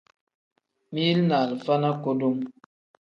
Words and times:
Mili 0.91 1.21
ni 1.27 1.33
alifa 1.35 1.73
ni 1.81 1.91
kudum. 2.03 2.37